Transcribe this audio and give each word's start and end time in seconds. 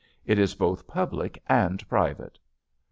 It 0.25 0.39
is 0.39 0.55
both 0.55 0.87
public 0.87 1.43
and 1.47 1.87
private." 1.87 2.39